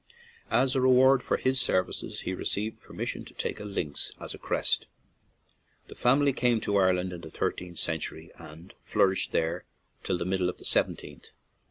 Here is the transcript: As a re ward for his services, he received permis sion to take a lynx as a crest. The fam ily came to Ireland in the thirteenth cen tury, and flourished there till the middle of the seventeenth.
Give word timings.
As 0.49 0.75
a 0.75 0.81
re 0.81 0.89
ward 0.89 1.21
for 1.21 1.37
his 1.37 1.61
services, 1.61 2.21
he 2.21 2.33
received 2.33 2.81
permis 2.81 3.09
sion 3.09 3.23
to 3.25 3.35
take 3.35 3.59
a 3.59 3.63
lynx 3.63 4.13
as 4.19 4.33
a 4.33 4.39
crest. 4.39 4.87
The 5.89 5.93
fam 5.93 6.23
ily 6.23 6.33
came 6.33 6.59
to 6.61 6.77
Ireland 6.77 7.13
in 7.13 7.21
the 7.21 7.29
thirteenth 7.29 7.77
cen 7.77 7.99
tury, 7.99 8.31
and 8.35 8.73
flourished 8.81 9.31
there 9.31 9.65
till 10.01 10.17
the 10.17 10.25
middle 10.25 10.49
of 10.49 10.57
the 10.57 10.65
seventeenth. 10.65 11.27